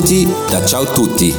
Benvenuti 0.00 0.50
da 0.50 0.66
Ciao 0.66 0.84
Tutti. 0.84 1.34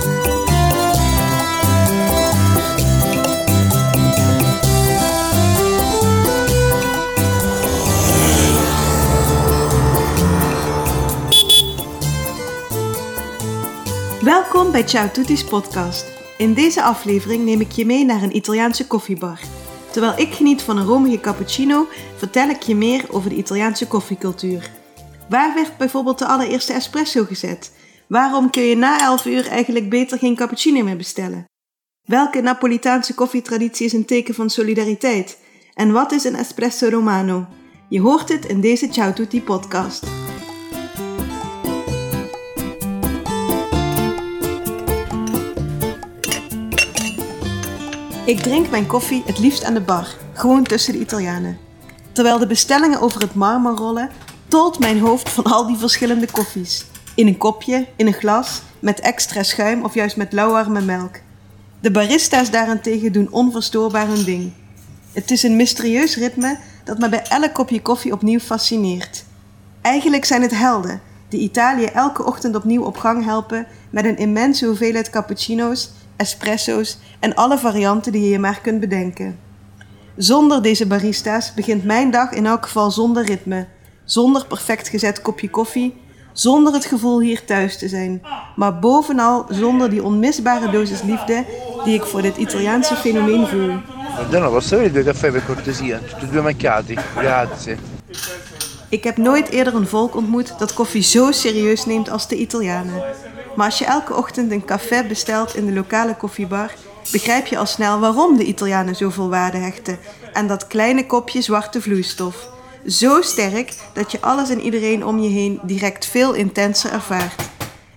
Welkom 14.22 14.72
bij 14.72 14.84
Ciao 14.84 15.12
Tutti's 15.12 15.44
podcast. 15.44 16.06
In 16.38 16.54
deze 16.54 16.84
aflevering 16.84 17.46
neem 17.46 17.62
ik 17.62 17.72
je 17.72 17.86
mee 17.86 18.06
naar 18.06 18.22
een 18.22 18.36
Italiaanse 18.36 18.88
koffiebar. 18.88 19.40
Terwijl 19.92 20.20
ik 20.20 20.34
geniet 20.34 20.62
van 20.62 20.78
een 20.78 20.86
romige 20.86 21.20
cappuccino, 21.20 21.88
vertel 22.18 22.50
ik 22.50 22.62
je 22.62 22.76
meer 22.76 23.06
over 23.10 23.30
de 23.30 23.36
Italiaanse 23.36 23.88
koffiecultuur. 23.88 24.70
Waar 25.30 25.54
werd 25.54 25.78
bijvoorbeeld 25.78 26.20
de 26.20 26.26
allereerste 26.26 26.74
espresso 26.74 27.26
gezet? 27.26 27.72
Waarom 28.12 28.50
kun 28.50 28.64
je 28.64 28.76
na 28.76 29.00
11 29.00 29.26
uur 29.26 29.48
eigenlijk 29.48 29.90
beter 29.90 30.18
geen 30.18 30.36
cappuccino 30.36 30.84
meer 30.84 30.98
bestellen? 30.98 31.46
Welke 32.08 32.42
Napolitaanse 32.42 33.14
koffietraditie 33.14 33.86
is 33.86 33.94
een 33.94 34.06
teken 34.06 34.34
van 34.34 34.50
solidariteit? 34.50 35.38
En 35.74 35.92
wat 35.92 36.12
is 36.12 36.24
een 36.24 36.36
espresso 36.36 36.88
romano? 36.90 37.48
Je 37.90 38.00
hoort 38.00 38.30
het 38.30 38.46
in 38.46 38.62
deze 38.62 38.88
Ciao 38.92 39.14
Tutti 39.14 39.42
podcast. 39.42 40.04
Ik 48.26 48.40
drink 48.40 48.70
mijn 48.70 48.88
koffie 48.88 49.24
het 49.26 49.40
liefst 49.40 49.64
aan 49.64 49.74
de 49.74 49.82
bar, 49.82 50.08
gewoon 50.34 50.64
tussen 50.64 50.94
de 50.94 51.00
Italianen. 51.00 51.58
Terwijl 52.12 52.40
de 52.40 52.48
bestellingen 52.48 53.02
over 53.02 53.22
het 53.22 53.34
marmer 53.34 53.76
rollen, 53.76 54.10
tolt 54.48 54.80
mijn 54.80 55.00
hoofd 55.00 55.30
van 55.30 55.44
al 55.44 55.68
die 55.68 55.78
verschillende 55.78 56.32
koffies. 56.32 56.91
In 57.16 57.28
een 57.28 57.38
kopje, 57.38 57.88
in 57.96 58.08
een 58.08 58.14
glas, 58.14 58.62
met 58.80 59.00
extra 59.00 59.44
schuim 59.44 59.84
of 59.84 59.94
juist 59.94 60.18
met 60.18 60.34
lauwarme 60.34 60.82
melk. 60.82 61.20
De 61.80 61.92
barista's 61.92 62.52
daarentegen 62.52 63.12
doen 63.12 63.32
onverstoorbaar 63.32 64.08
hun 64.08 64.24
ding. 64.24 64.52
Het 65.12 65.32
is 65.32 65.44
een 65.44 65.56
mysterieus 65.56 66.16
ritme 66.16 66.58
dat 66.84 66.98
me 66.98 67.10
bij 67.10 67.24
elk 67.24 67.54
kopje 67.54 67.82
koffie 67.82 68.14
opnieuw 68.14 68.40
fascineert. 68.40 69.24
Eigenlijk 69.82 70.26
zijn 70.26 70.42
het 70.42 70.58
helden 70.58 71.02
die 71.32 71.40
Italië 71.40 71.86
elke 71.86 72.26
ochtend 72.26 72.56
opnieuw 72.56 72.84
op 72.84 72.98
gang 72.98 73.26
helpen 73.26 73.68
met 73.90 74.06
een 74.06 74.18
immense 74.18 74.66
hoeveelheid 74.66 75.10
cappuccino's, 75.10 75.92
espresso's 76.16 76.98
en 77.20 77.36
alle 77.36 77.58
varianten 77.58 78.12
die 78.12 78.24
je 78.24 78.30
je 78.30 78.40
maar 78.40 78.62
kunt 78.62 78.80
bedenken. 78.80 79.40
Zonder 80.16 80.62
deze 80.62 80.88
barista's 80.88 81.54
begint 81.54 81.84
mijn 81.84 82.12
dag 82.12 82.32
in 82.32 82.46
elk 82.46 82.64
geval 82.64 82.92
zonder 82.92 83.26
ritme, 83.26 83.68
zonder 84.04 84.46
perfect 84.46 84.88
gezet 84.88 85.22
kopje 85.22 85.50
koffie, 85.50 86.02
zonder 86.34 86.74
het 86.74 86.86
gevoel 86.86 87.20
hier 87.20 87.46
thuis 87.46 87.78
te 87.78 87.88
zijn, 87.88 88.22
maar 88.56 88.80
bovenal 88.80 89.46
zonder 89.50 89.90
die 89.90 90.04
onmisbare 90.04 90.70
dosis 90.72 91.02
liefde 91.02 91.46
die 91.84 91.94
ik 91.94 92.04
voor 92.04 92.22
dit 92.22 92.38
Italiaanse 92.38 92.96
fenomeen 92.96 93.48
voel. 93.48 93.74
Buongiorno, 94.16 94.52
posso 94.52 94.76
avere 94.76 94.92
due 94.92 95.04
caffè 95.04 95.32
per 95.32 95.46
cortesia? 95.46 95.98
Tutti 95.98 96.26
e 96.26 96.30
due 96.30 96.42
macchiati? 96.42 96.96
Grazie. 96.96 97.78
Ik 98.90 99.04
heb 99.04 99.18
nooit 99.18 99.50
eerder 99.50 99.76
een 99.76 99.88
volk 99.88 100.16
ontmoet 100.16 100.60
dat 100.60 100.74
koffie 100.74 101.02
zo 101.02 101.32
serieus 101.32 101.86
neemt 101.86 102.10
als 102.10 102.28
de 102.28 102.36
Italianen. 102.36 103.04
Maar 103.56 103.66
als 103.66 103.80
je 103.80 103.86
elke 103.86 104.16
ochtend 104.16 104.52
een 104.52 104.66
café 104.66 105.04
bestelt 105.08 105.56
in 105.56 105.66
de 105.66 105.74
lokale 105.74 106.16
koffiebar, 106.16 106.72
begrijp 107.12 107.46
je 107.46 107.58
al 107.58 107.66
snel 107.66 108.00
waarom 108.00 108.38
de 108.38 108.44
Italianen 108.44 108.96
zoveel 108.96 109.30
waarde 109.30 109.58
hechten 109.58 110.00
aan 110.34 110.48
dat 110.48 110.68
kleine 110.68 111.06
kopje 111.06 111.42
zwarte 111.42 111.82
vloeistof. 111.82 112.50
Zo 112.88 113.22
sterk 113.22 113.74
dat 113.94 114.12
je 114.12 114.22
alles 114.22 114.50
en 114.50 114.62
iedereen 114.62 115.06
om 115.06 115.20
je 115.20 115.30
heen 115.30 115.60
direct 115.64 116.06
veel 116.06 116.34
intenser 116.34 116.92
ervaart. 116.92 117.50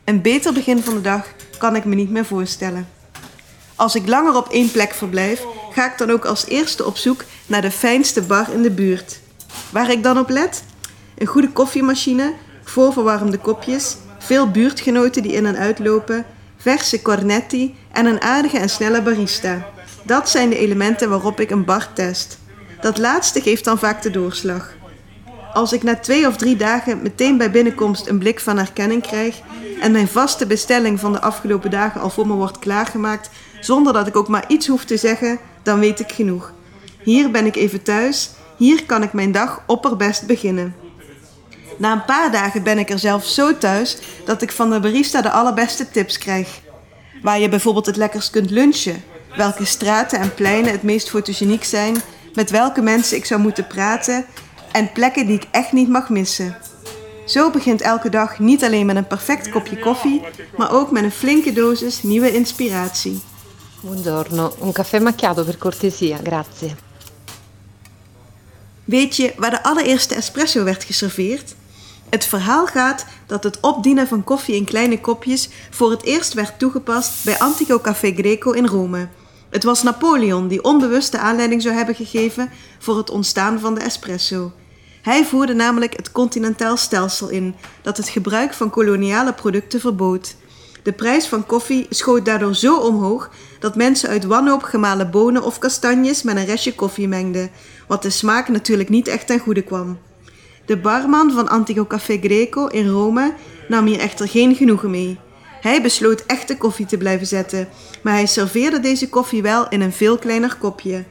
Een 0.04 0.22
beter 0.22 0.52
begin 0.52 0.82
van 0.82 0.94
de 0.94 1.00
dag 1.00 1.26
kan 1.58 1.76
ik 1.76 1.84
me 1.84 1.94
niet 1.94 2.10
meer 2.10 2.24
voorstellen. 2.24 2.88
Als 3.74 3.94
ik 3.94 4.08
langer 4.08 4.36
op 4.36 4.48
één 4.48 4.70
plek 4.70 4.92
verblijf, 4.94 5.42
ga 5.70 5.92
ik 5.92 5.98
dan 5.98 6.10
ook 6.10 6.24
als 6.24 6.46
eerste 6.46 6.84
op 6.84 6.96
zoek 6.96 7.24
naar 7.46 7.62
de 7.62 7.70
fijnste 7.70 8.22
bar 8.22 8.52
in 8.52 8.62
de 8.62 8.70
buurt. 8.70 9.20
Waar 9.70 9.90
ik 9.90 10.02
dan 10.02 10.18
op 10.18 10.28
let? 10.28 10.64
Een 11.18 11.26
goede 11.26 11.52
koffiemachine, 11.52 12.34
voorverwarmde 12.64 13.38
kopjes, 13.38 13.96
veel 14.18 14.50
buurtgenoten 14.50 15.22
die 15.22 15.32
in 15.32 15.46
en 15.46 15.56
uitlopen, 15.56 16.26
verse 16.56 17.02
cornetti 17.02 17.74
en 17.92 18.06
een 18.06 18.20
aardige 18.20 18.58
en 18.58 18.70
snelle 18.70 19.02
barista. 19.02 19.66
Dat 20.02 20.30
zijn 20.30 20.48
de 20.48 20.58
elementen 20.58 21.08
waarop 21.08 21.40
ik 21.40 21.50
een 21.50 21.64
bar 21.64 21.92
test. 21.92 22.38
Dat 22.84 22.98
laatste 22.98 23.40
geeft 23.40 23.64
dan 23.64 23.78
vaak 23.78 24.02
de 24.02 24.10
doorslag. 24.10 24.74
Als 25.52 25.72
ik 25.72 25.82
na 25.82 25.96
twee 25.96 26.26
of 26.26 26.36
drie 26.36 26.56
dagen 26.56 27.02
meteen 27.02 27.36
bij 27.36 27.50
binnenkomst 27.50 28.06
een 28.06 28.18
blik 28.18 28.40
van 28.40 28.56
herkenning 28.56 29.02
krijg 29.02 29.40
en 29.80 29.92
mijn 29.92 30.08
vaste 30.08 30.46
bestelling 30.46 31.00
van 31.00 31.12
de 31.12 31.20
afgelopen 31.20 31.70
dagen 31.70 32.00
al 32.00 32.10
voor 32.10 32.26
me 32.26 32.32
wordt 32.32 32.58
klaargemaakt, 32.58 33.30
zonder 33.60 33.92
dat 33.92 34.06
ik 34.06 34.16
ook 34.16 34.28
maar 34.28 34.44
iets 34.48 34.66
hoef 34.66 34.84
te 34.84 34.96
zeggen, 34.96 35.38
dan 35.62 35.78
weet 35.78 36.00
ik 36.00 36.12
genoeg. 36.12 36.52
Hier 37.02 37.30
ben 37.30 37.46
ik 37.46 37.56
even 37.56 37.82
thuis, 37.82 38.30
hier 38.56 38.84
kan 38.84 39.02
ik 39.02 39.12
mijn 39.12 39.32
dag 39.32 39.62
opperbest 39.66 40.26
beginnen. 40.26 40.74
Na 41.78 41.92
een 41.92 42.04
paar 42.04 42.32
dagen 42.32 42.62
ben 42.62 42.78
ik 42.78 42.90
er 42.90 42.98
zelf 42.98 43.24
zo 43.26 43.58
thuis 43.58 43.98
dat 44.24 44.42
ik 44.42 44.52
van 44.52 44.70
de 44.70 44.80
barista 44.80 45.22
de 45.22 45.30
allerbeste 45.30 45.90
tips 45.90 46.18
krijg. 46.18 46.60
Waar 47.22 47.38
je 47.38 47.48
bijvoorbeeld 47.48 47.86
het 47.86 47.96
lekkerst 47.96 48.30
kunt 48.30 48.50
lunchen, 48.50 49.02
welke 49.36 49.64
straten 49.64 50.18
en 50.18 50.34
pleinen 50.34 50.72
het 50.72 50.82
meest 50.82 51.10
fotogeniek 51.10 51.64
zijn, 51.64 51.96
met 52.34 52.50
welke 52.50 52.82
mensen 52.82 53.16
ik 53.16 53.24
zou 53.24 53.40
moeten 53.40 53.66
praten 53.66 54.24
en 54.72 54.92
plekken 54.92 55.26
die 55.26 55.36
ik 55.36 55.46
echt 55.50 55.72
niet 55.72 55.88
mag 55.88 56.08
missen. 56.08 56.56
Zo 57.26 57.50
begint 57.50 57.80
elke 57.80 58.08
dag 58.08 58.38
niet 58.38 58.64
alleen 58.64 58.86
met 58.86 58.96
een 58.96 59.06
perfect 59.06 59.50
kopje 59.50 59.78
koffie, 59.78 60.22
maar 60.56 60.72
ook 60.72 60.90
met 60.90 61.02
een 61.02 61.10
flinke 61.10 61.52
dosis 61.52 62.02
nieuwe 62.02 62.32
inspiratie. 62.32 63.20
Buongiorno, 63.80 64.54
un 64.62 64.72
caffè 64.72 65.00
macchiato 65.00 65.44
per 65.44 65.58
cortesia, 65.58 66.18
grazie. 66.24 66.74
Weet 68.84 69.16
je 69.16 69.32
waar 69.36 69.50
de 69.50 69.62
allereerste 69.62 70.14
espresso 70.14 70.64
werd 70.64 70.84
geserveerd? 70.84 71.54
Het 72.08 72.24
verhaal 72.24 72.66
gaat 72.66 73.06
dat 73.26 73.44
het 73.44 73.60
opdienen 73.60 74.08
van 74.08 74.24
koffie 74.24 74.54
in 74.54 74.64
kleine 74.64 75.00
kopjes 75.00 75.48
voor 75.70 75.90
het 75.90 76.02
eerst 76.02 76.32
werd 76.32 76.58
toegepast 76.58 77.24
bij 77.24 77.38
Antico 77.38 77.80
Café 77.80 78.12
Greco 78.12 78.50
in 78.50 78.66
Rome. 78.66 79.08
Het 79.54 79.64
was 79.64 79.82
Napoleon 79.82 80.48
die 80.48 80.64
onbewust 80.64 81.12
de 81.12 81.18
aanleiding 81.18 81.62
zou 81.62 81.74
hebben 81.74 81.94
gegeven 81.94 82.50
voor 82.78 82.96
het 82.96 83.10
ontstaan 83.10 83.60
van 83.60 83.74
de 83.74 83.80
espresso. 83.80 84.52
Hij 85.02 85.24
voerde 85.24 85.54
namelijk 85.54 85.96
het 85.96 86.12
continentaal 86.12 86.76
stelsel 86.76 87.28
in, 87.28 87.54
dat 87.82 87.96
het 87.96 88.08
gebruik 88.08 88.54
van 88.54 88.70
koloniale 88.70 89.32
producten 89.32 89.80
verbood. 89.80 90.36
De 90.82 90.92
prijs 90.92 91.26
van 91.26 91.46
koffie 91.46 91.86
schoot 91.90 92.24
daardoor 92.24 92.54
zo 92.54 92.76
omhoog 92.76 93.30
dat 93.58 93.76
mensen 93.76 94.08
uit 94.08 94.24
wanhoop 94.24 94.62
gemalen 94.62 95.10
bonen 95.10 95.42
of 95.42 95.58
kastanjes 95.58 96.22
met 96.22 96.36
een 96.36 96.44
restje 96.44 96.74
koffie 96.74 97.08
mengden, 97.08 97.50
wat 97.88 98.02
de 98.02 98.10
smaak 98.10 98.48
natuurlijk 98.48 98.88
niet 98.88 99.08
echt 99.08 99.26
ten 99.26 99.38
goede 99.38 99.62
kwam. 99.62 99.98
De 100.66 100.76
barman 100.76 101.32
van 101.32 101.48
Antico 101.48 101.86
Café 101.86 102.18
Greco 102.18 102.66
in 102.66 102.88
Rome 102.88 103.34
nam 103.68 103.86
hier 103.86 103.98
echter 103.98 104.28
geen 104.28 104.54
genoegen 104.54 104.90
mee. 104.90 105.18
Hij 105.64 105.82
besloot 105.82 106.26
echte 106.26 106.56
koffie 106.56 106.86
te 106.86 106.96
blijven 106.96 107.26
zetten, 107.26 107.68
maar 108.02 108.12
hij 108.12 108.26
serveerde 108.26 108.80
deze 108.80 109.08
koffie 109.08 109.42
wel 109.42 109.68
in 109.68 109.80
een 109.80 109.92
veel 109.92 110.18
kleiner 110.18 110.56
kopje. 110.56 111.04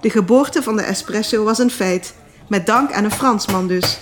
De 0.00 0.10
geboorte 0.10 0.62
van 0.62 0.76
de 0.76 0.82
espresso 0.82 1.44
was 1.44 1.58
een 1.58 1.70
feit, 1.70 2.14
met 2.48 2.66
dank 2.66 2.92
aan 2.92 3.04
een 3.04 3.10
Fransman 3.10 3.66
dus. 3.66 3.98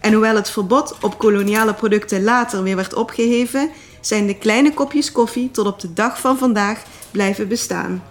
En 0.00 0.12
hoewel 0.12 0.34
het 0.34 0.50
verbod 0.50 0.96
op 1.00 1.18
koloniale 1.18 1.74
producten 1.74 2.22
later 2.24 2.62
weer 2.62 2.76
werd 2.76 2.94
opgeheven, 2.94 3.70
zijn 4.00 4.26
de 4.26 4.38
kleine 4.38 4.74
kopjes 4.74 5.12
koffie 5.12 5.50
tot 5.50 5.66
op 5.66 5.80
de 5.80 5.92
dag 5.92 6.20
van 6.20 6.38
vandaag 6.38 6.82
blijven 7.10 7.48
bestaan. 7.48 8.02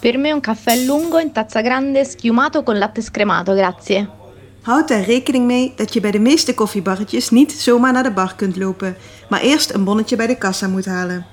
Per 0.00 0.18
me 0.18 0.32
un 0.32 0.40
caffè 0.40 0.76
lungo 0.76 1.16
in 1.16 1.32
tazza 1.32 1.62
grande 1.62 2.04
schiumato 2.04 2.62
con 2.62 2.78
latte 2.78 3.00
scremato, 3.00 3.52
grazie. 3.52 4.19
Houd 4.62 4.90
er 4.90 5.04
rekening 5.04 5.46
mee 5.46 5.72
dat 5.76 5.92
je 5.92 6.00
bij 6.00 6.10
de 6.10 6.18
meeste 6.18 6.54
koffiebarretjes 6.54 7.30
niet 7.30 7.52
zomaar 7.52 7.92
naar 7.92 8.02
de 8.02 8.12
bar 8.12 8.34
kunt 8.36 8.56
lopen, 8.56 8.96
maar 9.28 9.40
eerst 9.40 9.70
een 9.70 9.84
bonnetje 9.84 10.16
bij 10.16 10.26
de 10.26 10.38
kassa 10.38 10.68
moet 10.68 10.84
halen. 10.84 11.26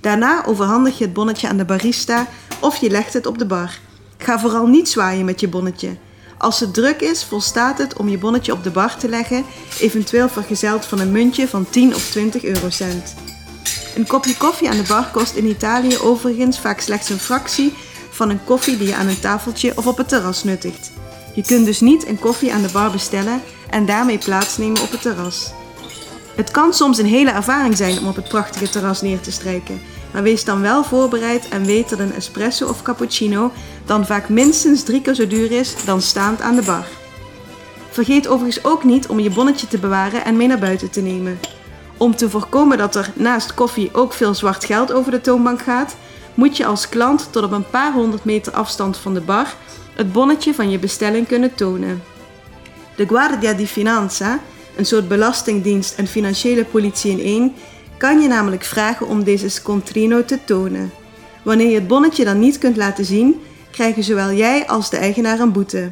Daarna 0.00 0.44
overhandig 0.46 0.98
je 0.98 1.04
het 1.04 1.12
bonnetje 1.12 1.48
aan 1.48 1.56
de 1.56 1.64
barista 1.64 2.26
of 2.60 2.76
je 2.76 2.90
legt 2.90 3.12
het 3.12 3.26
op 3.26 3.38
de 3.38 3.46
bar. 3.46 3.78
Ga 4.18 4.38
vooral 4.38 4.66
niet 4.66 4.88
zwaaien 4.88 5.24
met 5.24 5.40
je 5.40 5.48
bonnetje. 5.48 5.96
Als 6.38 6.60
het 6.60 6.74
druk 6.74 7.00
is, 7.00 7.24
volstaat 7.24 7.78
het 7.78 7.96
om 7.96 8.08
je 8.08 8.18
bonnetje 8.18 8.52
op 8.52 8.62
de 8.62 8.70
bar 8.70 8.96
te 8.96 9.08
leggen, 9.08 9.44
eventueel 9.80 10.28
vergezeld 10.28 10.86
van 10.86 11.00
een 11.00 11.12
muntje 11.12 11.48
van 11.48 11.66
10 11.70 11.94
of 11.94 12.10
20 12.10 12.44
eurocent. 12.44 13.14
Een 13.94 14.06
kopje 14.06 14.36
koffie 14.36 14.70
aan 14.70 14.76
de 14.76 14.86
bar 14.88 15.10
kost 15.12 15.34
in 15.34 15.46
Italië 15.46 15.98
overigens 15.98 16.58
vaak 16.58 16.80
slechts 16.80 17.08
een 17.08 17.18
fractie 17.18 17.74
van 18.10 18.30
een 18.30 18.44
koffie 18.44 18.76
die 18.76 18.86
je 18.86 18.94
aan 18.94 19.08
een 19.08 19.20
tafeltje 19.20 19.72
of 19.76 19.86
op 19.86 19.96
het 19.96 20.08
terras 20.08 20.44
nuttigt. 20.44 20.97
Je 21.38 21.44
kunt 21.44 21.66
dus 21.66 21.80
niet 21.80 22.06
een 22.06 22.18
koffie 22.18 22.52
aan 22.52 22.62
de 22.62 22.72
bar 22.72 22.90
bestellen 22.90 23.42
en 23.70 23.86
daarmee 23.86 24.18
plaatsnemen 24.18 24.82
op 24.82 24.90
het 24.90 25.02
terras. 25.02 25.52
Het 26.34 26.50
kan 26.50 26.74
soms 26.74 26.98
een 26.98 27.06
hele 27.06 27.30
ervaring 27.30 27.76
zijn 27.76 27.98
om 27.98 28.06
op 28.06 28.16
het 28.16 28.28
prachtige 28.28 28.68
terras 28.68 29.02
neer 29.02 29.20
te 29.20 29.32
strijken, 29.32 29.80
maar 30.12 30.22
wees 30.22 30.44
dan 30.44 30.60
wel 30.60 30.84
voorbereid 30.84 31.48
en 31.48 31.64
weet 31.64 31.88
dat 31.88 31.98
een 31.98 32.12
espresso 32.12 32.68
of 32.68 32.82
cappuccino 32.82 33.52
dan 33.84 34.06
vaak 34.06 34.28
minstens 34.28 34.82
drie 34.82 35.00
keer 35.00 35.14
zo 35.14 35.26
duur 35.26 35.52
is 35.52 35.84
dan 35.84 36.02
staand 36.02 36.40
aan 36.40 36.56
de 36.56 36.62
bar. 36.62 36.86
Vergeet 37.90 38.28
overigens 38.28 38.64
ook 38.64 38.84
niet 38.84 39.06
om 39.06 39.20
je 39.20 39.30
bonnetje 39.30 39.68
te 39.68 39.78
bewaren 39.78 40.24
en 40.24 40.36
mee 40.36 40.46
naar 40.46 40.58
buiten 40.58 40.90
te 40.90 41.00
nemen. 41.00 41.40
Om 41.96 42.16
te 42.16 42.30
voorkomen 42.30 42.78
dat 42.78 42.94
er 42.94 43.10
naast 43.14 43.54
koffie 43.54 43.94
ook 43.94 44.12
veel 44.12 44.34
zwart 44.34 44.64
geld 44.64 44.92
over 44.92 45.10
de 45.10 45.20
toonbank 45.20 45.62
gaat, 45.62 45.96
moet 46.38 46.56
je 46.56 46.66
als 46.66 46.88
klant 46.88 47.28
tot 47.30 47.44
op 47.44 47.52
een 47.52 47.70
paar 47.70 47.92
honderd 47.92 48.24
meter 48.24 48.52
afstand 48.52 48.96
van 48.96 49.14
de 49.14 49.20
bar 49.20 49.54
het 49.94 50.12
bonnetje 50.12 50.54
van 50.54 50.70
je 50.70 50.78
bestelling 50.78 51.26
kunnen 51.26 51.54
tonen. 51.54 52.02
De 52.96 53.06
Guardia 53.06 53.52
di 53.52 53.66
Finanza, 53.66 54.40
een 54.76 54.86
soort 54.86 55.08
belastingdienst 55.08 55.98
en 55.98 56.06
financiële 56.06 56.64
politie 56.64 57.10
in 57.10 57.20
één, 57.20 57.54
kan 57.96 58.20
je 58.20 58.28
namelijk 58.28 58.64
vragen 58.64 59.08
om 59.08 59.24
deze 59.24 59.48
scontrino 59.48 60.24
te 60.24 60.38
tonen. 60.44 60.90
Wanneer 61.42 61.68
je 61.68 61.74
het 61.74 61.88
bonnetje 61.88 62.24
dan 62.24 62.38
niet 62.38 62.58
kunt 62.58 62.76
laten 62.76 63.04
zien, 63.04 63.40
krijgen 63.70 64.04
zowel 64.04 64.32
jij 64.32 64.66
als 64.66 64.90
de 64.90 64.96
eigenaar 64.96 65.40
een 65.40 65.52
boete. 65.52 65.90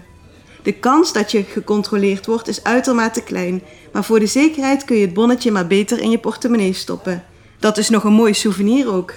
De 0.62 0.72
kans 0.72 1.12
dat 1.12 1.30
je 1.30 1.42
gecontroleerd 1.42 2.26
wordt 2.26 2.48
is 2.48 2.64
uitermate 2.64 3.22
klein, 3.22 3.62
maar 3.92 4.04
voor 4.04 4.20
de 4.20 4.26
zekerheid 4.26 4.84
kun 4.84 4.96
je 4.96 5.04
het 5.04 5.14
bonnetje 5.14 5.50
maar 5.50 5.66
beter 5.66 6.00
in 6.00 6.10
je 6.10 6.18
portemonnee 6.18 6.72
stoppen. 6.72 7.24
Dat 7.58 7.78
is 7.78 7.88
nog 7.88 8.04
een 8.04 8.12
mooi 8.12 8.34
souvenir 8.34 8.92
ook. 8.92 9.12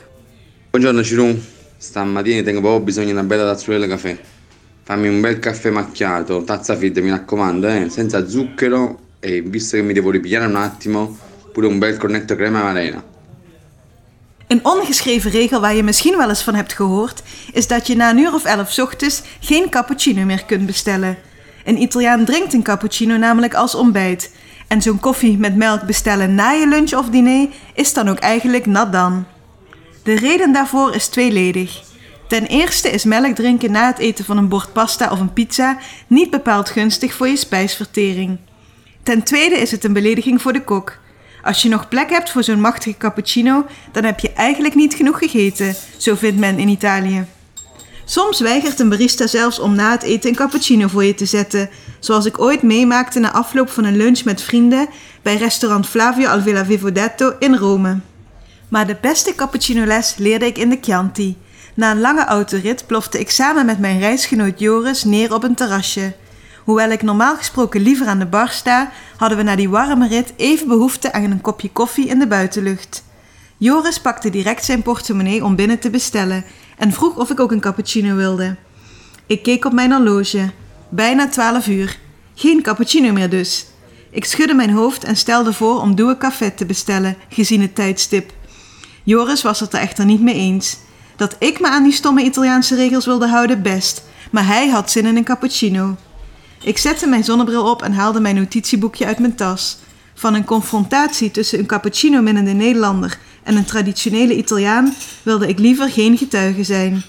Buongiorno 0.72 1.04
Ciro, 1.04 1.36
stamattina 1.78 2.44
tengo 2.44 2.60
proprio 2.62 2.82
bisogno 2.82 3.08
di 3.08 3.12
una 3.14 3.24
bella 3.24 3.44
tazzurella 3.44 3.86
di 3.86 3.92
caffè. 3.92 4.16
Fammi 4.84 5.08
un 5.08 5.20
bel 5.20 5.40
caffè 5.40 5.72
macchiato, 5.72 6.44
tazza 6.44 6.76
fit 6.76 7.00
mi 7.00 7.10
raccomando, 7.10 7.68
eh, 7.68 7.90
senza 7.90 8.28
zucchero 8.28 9.00
e 9.20 9.42
visto 9.42 9.78
che 9.78 9.82
mi 9.82 9.94
devo 9.94 10.12
ripigliare 10.12 10.46
un 10.46 10.58
attimo, 10.58 11.18
pure 11.52 11.66
un 11.66 11.80
bel 11.80 11.98
cornetto 11.98 12.36
crema 12.36 12.62
marena. 12.62 13.04
Een 14.48 14.60
ongeschreven 14.64 15.32
regel 15.32 15.60
waar 15.60 15.76
je 15.76 15.84
misschien 15.84 16.18
wel 16.18 16.30
eens 16.30 16.44
van 16.44 16.56
hebt 16.56 16.74
gehoord, 16.74 17.24
is 17.54 17.68
dat 17.68 17.88
je 17.88 17.96
na 17.96 18.10
een 18.10 18.18
uur 18.18 18.34
of 18.34 18.46
elf 18.46 18.80
ochtends 18.80 19.22
geen 19.40 19.70
cappuccino 19.70 20.26
meer 20.26 20.46
kunt 20.46 20.66
bestellen. 20.66 21.18
Een 21.66 21.82
Italiaan 21.82 22.26
drinkt 22.26 22.54
een 22.54 22.64
cappuccino 22.64 23.18
namelijk 23.18 23.54
als 23.54 23.76
ontbijt. 23.76 24.32
En 24.68 24.82
zo'n 24.82 25.00
koffie 25.00 25.38
met 25.38 25.56
melk 25.56 25.84
bestellen 25.84 26.36
na 26.36 26.52
je 26.52 26.68
lunch 26.68 26.94
of 26.94 27.10
diner 27.10 27.48
is 27.74 27.94
dan 27.94 28.10
ook 28.10 28.20
eigenlijk 28.20 28.66
nat 28.66 28.92
dan. 28.92 29.26
De 30.10 30.16
reden 30.16 30.52
daarvoor 30.52 30.96
is 30.96 31.08
tweeledig. 31.08 31.82
Ten 32.28 32.46
eerste 32.46 32.90
is 32.90 33.04
melk 33.04 33.36
drinken 33.36 33.72
na 33.72 33.88
het 33.88 33.98
eten 33.98 34.26
van 34.26 34.38
een 34.38 34.48
bord 34.48 34.74
pasta 34.74 35.12
of 35.12 35.20
een 35.20 35.34
pizza 35.34 35.78
niet 36.08 36.30
bepaald 36.30 36.70
gunstig 36.70 37.14
voor 37.14 37.28
je 37.28 37.36
spijsvertering. 37.36 38.38
Ten 39.04 39.24
tweede 39.24 39.56
is 39.56 39.72
het 39.72 39.84
een 39.84 39.94
belediging 39.94 40.42
voor 40.42 40.54
de 40.54 40.64
kok. 40.64 40.98
Als 41.44 41.62
je 41.62 41.70
nog 41.70 41.88
plek 41.88 42.10
hebt 42.10 42.32
voor 42.32 42.44
zo'n 42.44 42.62
machtige 42.62 42.98
cappuccino, 42.98 43.66
dan 43.92 44.04
heb 44.04 44.20
je 44.20 44.34
eigenlijk 44.34 44.76
niet 44.76 44.94
genoeg 44.94 45.18
gegeten, 45.18 45.76
zo 45.98 46.16
vindt 46.16 46.40
men 46.40 46.60
in 46.60 46.68
Italië. 46.68 47.26
Soms 48.06 48.40
weigert 48.40 48.80
een 48.80 48.90
barista 48.90 49.28
zelfs 49.28 49.60
om 49.60 49.76
na 49.76 49.92
het 49.92 50.04
eten 50.04 50.30
een 50.30 50.36
cappuccino 50.36 50.88
voor 50.88 51.04
je 51.04 51.16
te 51.16 51.26
zetten, 51.26 51.70
zoals 52.00 52.26
ik 52.26 52.40
ooit 52.40 52.62
meemaakte 52.62 53.20
na 53.20 53.32
afloop 53.32 53.70
van 53.70 53.84
een 53.84 53.98
lunch 53.98 54.24
met 54.24 54.42
vrienden 54.42 54.88
bij 55.22 55.36
restaurant 55.36 55.88
Flavio 55.88 56.28
al 56.28 56.42
Villa 56.42 56.66
Vivodetto 56.66 57.36
in 57.40 57.56
Rome. 57.56 58.00
Maar 58.70 58.88
de 58.88 58.98
beste 59.02 59.36
cappuccino-les 59.36 60.16
leerde 60.18 60.46
ik 60.46 60.58
in 60.58 60.70
de 60.70 60.78
Chianti. 60.82 61.38
Na 61.74 61.92
een 61.92 62.00
lange 62.00 62.26
autorit 62.26 62.84
plofte 62.88 63.20
ik 63.20 63.30
samen 63.30 63.66
met 63.66 63.80
mijn 63.80 64.00
reisgenoot 64.00 64.60
Joris 64.60 65.04
neer 65.04 65.34
op 65.34 65.44
een 65.44 65.56
terrasje. 65.56 66.14
Hoewel 66.64 66.90
ik 66.90 67.02
normaal 67.02 67.36
gesproken 67.36 67.82
liever 67.82 68.08
aan 68.08 68.20
de 68.20 68.26
bar 68.26 68.50
sta, 68.50 68.92
hadden 69.18 69.38
we 69.38 69.44
na 69.44 69.56
die 69.56 69.70
warme 69.70 70.08
rit 70.08 70.34
even 70.36 70.68
behoefte 70.68 71.12
aan 71.14 71.24
een 71.24 71.42
kopje 71.42 71.70
koffie 71.72 72.08
in 72.08 72.20
de 72.20 72.28
buitenlucht. 72.28 73.04
Joris 73.58 74.00
pakte 74.02 74.30
direct 74.30 74.66
zijn 74.66 74.82
portemonnee 74.82 75.44
om 75.44 75.56
binnen 75.56 75.80
te 75.80 75.90
bestellen 75.90 76.44
en 76.78 76.92
vroeg 76.92 77.16
of 77.16 77.30
ik 77.30 77.40
ook 77.40 77.52
een 77.52 77.60
cappuccino 77.60 78.16
wilde. 78.16 78.56
Ik 79.26 79.44
keek 79.44 79.66
op 79.66 79.74
mijn 79.74 79.92
horloge. 79.92 80.50
Bijna 80.90 81.28
twaalf 81.28 81.68
uur. 81.68 81.98
Geen 82.36 82.62
cappuccino 82.62 83.12
meer 83.12 83.30
dus. 83.30 83.66
Ik 84.10 84.26
schudde 84.26 84.54
mijn 84.54 84.72
hoofd 84.72 85.04
en 85.04 85.16
stelde 85.16 85.54
voor 85.54 85.82
om 85.82 85.96
Doe 85.96 86.18
Café 86.18 86.52
te 86.52 86.66
bestellen, 86.66 87.16
gezien 87.30 87.62
het 87.62 87.76
tijdstip. 87.76 88.32
Joris 89.10 89.42
was 89.42 89.60
het 89.60 89.74
er 89.74 89.80
echter 89.80 90.06
niet 90.06 90.22
mee 90.22 90.36
eens. 90.36 90.78
Dat 91.16 91.36
ik 91.40 91.60
me 91.60 91.68
aan 91.68 91.84
die 91.84 91.92
stomme 91.92 92.24
Italiaanse 92.24 92.76
regels 92.76 93.06
wilde 93.06 93.28
houden, 93.28 93.62
best, 93.62 94.04
maar 94.32 94.46
hij 94.46 94.68
had 94.68 94.92
zin 94.92 95.06
in 95.06 95.18
een 95.18 95.24
cappuccino. 95.24 95.96
Ik 96.64 96.78
zette 96.78 97.08
mijn 97.08 97.24
zonnebril 97.24 97.70
op 97.70 97.82
en 97.82 97.94
haalde 97.94 98.20
mijn 98.20 98.36
notitieboekje 98.36 99.06
uit 99.06 99.20
mijn 99.20 99.36
tas. 99.36 99.78
Van 100.14 100.34
een 100.34 100.46
confrontatie 100.46 101.32
tussen 101.32 101.60
een 101.60 101.66
cappuccino-minnende 101.66 102.52
Nederlander 102.52 103.20
en 103.44 103.56
een 103.56 103.66
traditionele 103.66 104.36
Italiaan 104.36 104.94
wilde 105.24 105.48
ik 105.48 105.60
liever 105.60 105.90
geen 105.90 106.18
getuige 106.18 106.64
zijn. 106.64 107.04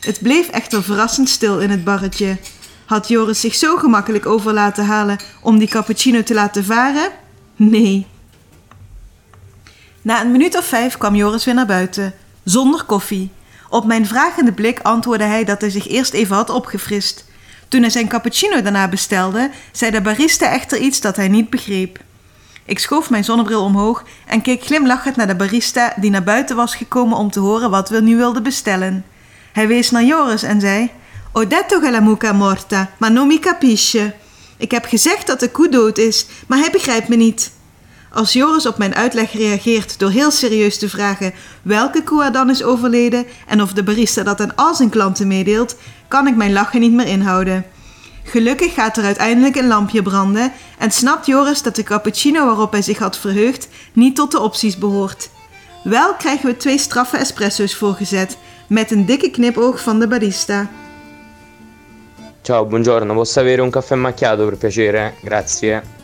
Het 0.00 0.20
bleef 0.22 0.48
echter 0.48 0.82
verrassend 0.82 1.28
stil 1.28 1.60
in 1.60 1.70
het 1.70 1.84
barretje. 1.84 2.38
Had 2.84 3.08
Joris 3.08 3.40
zich 3.40 3.54
zo 3.54 3.76
gemakkelijk 3.76 4.26
over 4.26 4.52
laten 4.52 4.84
halen 4.84 5.18
om 5.42 5.58
die 5.58 5.68
cappuccino 5.68 6.22
te 6.22 6.34
laten 6.34 6.64
varen? 6.64 7.10
Nee. 7.56 8.06
Na 10.02 10.20
een 10.20 10.30
minuut 10.30 10.56
of 10.56 10.64
vijf 10.64 10.98
kwam 10.98 11.14
Joris 11.14 11.44
weer 11.44 11.54
naar 11.54 11.66
buiten, 11.66 12.14
zonder 12.44 12.84
koffie. 12.84 13.30
Op 13.68 13.84
mijn 13.84 14.06
vragende 14.06 14.52
blik 14.52 14.80
antwoordde 14.82 15.24
hij 15.24 15.44
dat 15.44 15.60
hij 15.60 15.70
zich 15.70 15.88
eerst 15.88 16.12
even 16.12 16.36
had 16.36 16.50
opgefrist. 16.50 17.24
Toen 17.68 17.80
hij 17.80 17.90
zijn 17.90 18.08
cappuccino 18.08 18.62
daarna 18.62 18.88
bestelde, 18.88 19.50
zei 19.72 19.90
de 19.90 20.00
barista 20.00 20.52
echter 20.52 20.78
iets 20.78 21.00
dat 21.00 21.16
hij 21.16 21.28
niet 21.28 21.50
begreep. 21.50 21.98
Ik 22.64 22.78
schoof 22.78 23.10
mijn 23.10 23.24
zonnebril 23.24 23.64
omhoog 23.64 24.04
en 24.26 24.42
keek 24.42 24.64
glimlachend 24.64 25.16
naar 25.16 25.26
de 25.26 25.36
barista 25.36 25.92
die 25.96 26.10
naar 26.10 26.22
buiten 26.22 26.56
was 26.56 26.74
gekomen 26.74 27.16
om 27.16 27.30
te 27.30 27.40
horen 27.40 27.70
wat 27.70 27.88
we 27.88 28.00
nu 28.00 28.16
wilden 28.16 28.42
bestellen. 28.42 29.04
Hij 29.52 29.68
wees 29.68 29.90
naar 29.90 30.04
Joris 30.04 30.42
en 30.42 30.60
zei: 30.60 30.90
Ho 31.32 31.46
detto 31.46 31.80
che 31.80 32.00
mucca 32.00 32.32
morta, 32.32 32.90
ma 32.98 33.08
non 33.08 33.26
mi 33.26 33.38
capisce. 33.38 34.14
Ik 34.56 34.70
heb 34.70 34.84
gezegd 34.84 35.26
dat 35.26 35.40
de 35.40 35.50
koe 35.50 35.68
dood 35.68 35.98
is, 35.98 36.26
maar 36.46 36.58
hij 36.58 36.70
begrijpt 36.70 37.08
me 37.08 37.16
niet. 37.16 37.50
Als 38.12 38.32
Joris 38.32 38.66
op 38.66 38.78
mijn 38.78 38.94
uitleg 38.94 39.32
reageert 39.32 39.98
door 39.98 40.10
heel 40.10 40.30
serieus 40.30 40.78
te 40.78 40.88
vragen 40.88 41.32
welke 41.62 42.02
koe 42.02 42.30
dan 42.30 42.50
is 42.50 42.62
overleden 42.62 43.26
en 43.46 43.62
of 43.62 43.72
de 43.72 43.82
barista 43.82 44.22
dat 44.22 44.40
aan 44.40 44.54
al 44.54 44.74
zijn 44.74 44.88
klanten 44.88 45.26
meedeelt, 45.26 45.76
kan 46.08 46.26
ik 46.26 46.36
mijn 46.36 46.52
lachen 46.52 46.80
niet 46.80 46.92
meer 46.92 47.06
inhouden. 47.06 47.66
Gelukkig 48.24 48.74
gaat 48.74 48.96
er 48.96 49.04
uiteindelijk 49.04 49.56
een 49.56 49.66
lampje 49.66 50.02
branden 50.02 50.52
en 50.78 50.90
snapt 50.90 51.26
Joris 51.26 51.62
dat 51.62 51.76
de 51.76 51.82
cappuccino 51.82 52.44
waarop 52.44 52.72
hij 52.72 52.82
zich 52.82 52.98
had 52.98 53.18
verheugd 53.18 53.68
niet 53.92 54.16
tot 54.16 54.30
de 54.30 54.40
opties 54.40 54.78
behoort. 54.78 55.30
Wel 55.84 56.14
krijgen 56.14 56.46
we 56.46 56.56
twee 56.56 56.78
straffe 56.78 57.16
espresso's 57.16 57.74
voorgezet, 57.74 58.36
met 58.66 58.90
een 58.90 59.06
dikke 59.06 59.30
knipoog 59.30 59.80
van 59.80 59.98
de 59.98 60.08
barista. 60.08 60.70
Ciao, 62.42 62.66
buongiorno, 62.66 63.14
posso 63.14 63.40
avere 63.40 63.62
un 63.62 63.70
caffè 63.70 63.94
macchiato 63.94 64.44
per 64.44 64.56
piacere? 64.56 65.12
Grazie. 65.24 65.99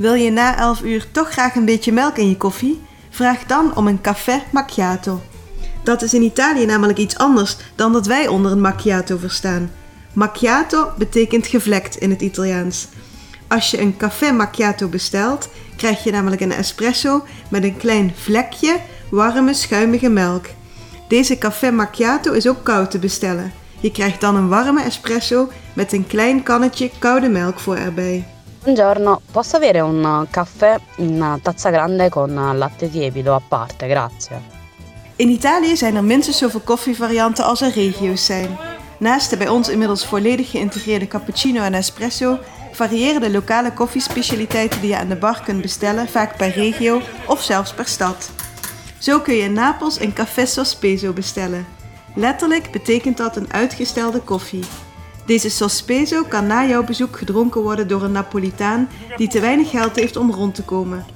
Wil 0.00 0.14
je 0.14 0.30
na 0.30 0.58
11 0.58 0.82
uur 0.82 1.06
toch 1.10 1.30
graag 1.30 1.54
een 1.54 1.64
beetje 1.64 1.92
melk 1.92 2.16
in 2.16 2.28
je 2.28 2.36
koffie? 2.36 2.80
Vraag 3.10 3.46
dan 3.46 3.76
om 3.76 3.86
een 3.86 4.00
café 4.00 4.42
macchiato. 4.52 5.20
Dat 5.82 6.02
is 6.02 6.14
in 6.14 6.22
Italië 6.22 6.66
namelijk 6.66 6.98
iets 6.98 7.18
anders 7.18 7.56
dan 7.74 7.92
dat 7.92 8.06
wij 8.06 8.28
onder 8.28 8.52
een 8.52 8.60
macchiato 8.60 9.16
verstaan. 9.16 9.70
Macchiato 10.12 10.92
betekent 10.98 11.46
gevlekt 11.46 11.96
in 11.96 12.10
het 12.10 12.20
Italiaans. 12.20 12.88
Als 13.48 13.70
je 13.70 13.80
een 13.80 13.96
café 13.96 14.32
macchiato 14.32 14.88
bestelt, 14.88 15.48
krijg 15.76 16.04
je 16.04 16.10
namelijk 16.10 16.40
een 16.40 16.52
espresso 16.52 17.24
met 17.50 17.64
een 17.64 17.76
klein 17.76 18.12
vlekje 18.16 18.76
warme 19.10 19.54
schuimige 19.54 20.08
melk. 20.08 20.46
Deze 21.08 21.38
café 21.38 21.70
macchiato 21.70 22.32
is 22.32 22.48
ook 22.48 22.64
koud 22.64 22.90
te 22.90 22.98
bestellen. 22.98 23.52
Je 23.80 23.90
krijgt 23.92 24.20
dan 24.20 24.36
een 24.36 24.48
warme 24.48 24.82
espresso 24.82 25.48
met 25.72 25.92
een 25.92 26.06
klein 26.06 26.42
kannetje 26.42 26.90
koude 26.98 27.28
melk 27.28 27.58
voor 27.58 27.76
erbij. 27.76 28.39
Buongiorno, 28.62 29.22
posso 29.30 29.56
avere 29.56 29.80
un 29.80 30.26
caffè 30.30 30.78
in 30.96 31.38
tazza 31.42 31.70
grande 31.70 32.10
con 32.10 32.34
latte 32.58 32.90
tiepido 32.90 33.34
a 33.34 33.40
parte, 33.48 33.88
grazie. 33.88 34.40
In 35.16 35.28
Italië 35.28 35.76
zijn 35.76 35.96
er 35.96 36.04
minstens 36.04 36.38
zoveel 36.38 36.60
koffievarianten 36.60 37.44
als 37.44 37.60
er 37.60 37.72
regio's 37.72 38.24
zijn. 38.24 38.58
Naast 38.98 39.30
de 39.30 39.36
bij 39.36 39.48
ons 39.48 39.68
inmiddels 39.68 40.06
volledig 40.06 40.50
geïntegreerde 40.50 41.08
cappuccino 41.08 41.62
en 41.62 41.74
espresso 41.74 42.38
variëren 42.72 43.20
de 43.20 43.30
lokale 43.30 43.72
koffiespecialiteiten 43.72 44.80
die 44.80 44.90
je 44.90 44.96
aan 44.96 45.08
de 45.08 45.16
bar 45.16 45.42
kunt 45.44 45.62
bestellen 45.62 46.08
vaak 46.08 46.36
per 46.36 46.50
regio 46.50 47.00
of 47.26 47.42
zelfs 47.42 47.74
per 47.74 47.86
stad. 47.86 48.30
Zo 48.98 49.20
kun 49.20 49.34
je 49.34 49.42
in 49.42 49.52
Napels 49.52 50.00
een 50.00 50.12
café 50.12 50.46
sospeso 50.46 51.12
bestellen. 51.12 51.66
Letterlijk 52.14 52.70
betekent 52.70 53.16
dat 53.16 53.36
een 53.36 53.52
uitgestelde 53.52 54.20
koffie. 54.20 54.64
Deze 55.30 55.50
sospeso 55.50 56.24
kan 56.24 56.46
na 56.46 56.66
jouw 56.66 56.84
bezoek 56.84 57.18
gedronken 57.18 57.60
worden 57.60 57.88
door 57.88 58.02
een 58.02 58.12
Napolitaan 58.12 58.88
die 59.16 59.28
te 59.28 59.40
weinig 59.40 59.70
geld 59.70 59.96
heeft 59.96 60.16
om 60.16 60.32
rond 60.32 60.54
te 60.54 60.62
komen. 60.62 61.06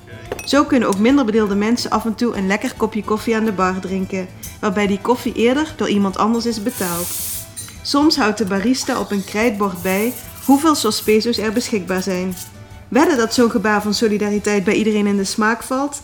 Zo 0.45 0.65
kunnen 0.65 0.89
ook 0.89 0.99
minder 0.99 1.25
bedeelde 1.25 1.55
mensen 1.55 1.91
af 1.91 2.05
en 2.05 2.15
toe 2.15 2.37
een 2.37 2.47
lekker 2.47 2.75
kopje 2.77 3.05
koffie 3.05 3.37
aan 3.37 3.45
de 3.45 3.53
bar 3.53 3.81
drinken, 3.81 4.29
waarbij 4.61 4.87
die 4.87 5.01
koffie 5.01 5.33
eerder 5.33 5.75
door 5.77 5.89
iemand 5.89 6.17
anders 6.17 6.47
is 6.47 6.63
betaald. 6.63 7.07
Soms 7.83 8.17
houdt 8.17 8.39
de 8.39 8.45
barista 8.45 9.01
op 9.01 9.11
een 9.11 9.25
krijtbord 9.25 9.83
bij 9.83 10.13
hoeveel 10.45 10.75
sospeso's 10.75 11.39
er 11.39 11.53
beschikbaar 11.53 12.03
zijn. 12.03 12.37
Wedden 12.89 13.17
dat 13.17 13.35
zo'n 13.35 13.51
gebaar 13.51 13.83
van 13.83 13.95
solidariteit 13.95 14.65
bij 14.65 14.75
iedereen 14.75 15.07
in 15.07 15.17
de 15.17 15.25
smaak 15.25 15.63
valt? 15.63 16.03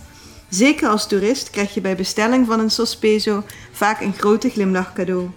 Zeker 0.49 0.89
als 0.89 1.07
toerist 1.07 1.51
krijg 1.51 1.75
je 1.75 1.81
bij 1.81 1.97
bestelling 1.97 2.47
van 2.47 2.61
een 2.61 2.71
sospeso 2.71 3.43
vaak 3.73 4.01
een 4.01 4.15
grote 4.17 4.49
glimlach 4.49 4.93
cadeau. 4.93 5.31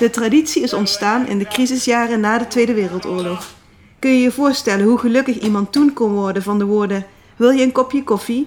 De 0.00 0.10
traditie 0.10 0.62
is 0.62 0.72
ontstaan 0.72 1.26
in 1.26 1.38
de 1.38 1.44
crisisjaren 1.44 2.20
na 2.20 2.38
de 2.38 2.46
Tweede 2.46 2.74
Wereldoorlog. 2.74 3.54
Kun 3.98 4.10
je 4.10 4.20
je 4.20 4.30
voorstellen 4.30 4.86
hoe 4.86 4.98
gelukkig 4.98 5.38
iemand 5.38 5.72
toen 5.72 5.92
kon 5.92 6.12
worden 6.12 6.42
van 6.42 6.58
de 6.58 6.64
woorden: 6.64 7.06
Wil 7.36 7.50
je 7.50 7.62
een 7.62 7.72
kopje 7.72 8.04
koffie? 8.04 8.46